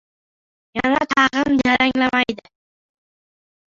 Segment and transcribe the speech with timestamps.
[0.77, 2.49] Yana-tag‘in jaranglamaydi!